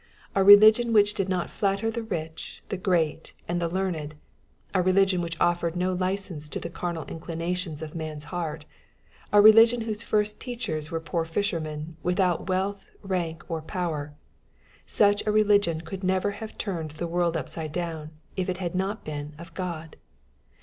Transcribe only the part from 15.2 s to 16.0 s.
a religion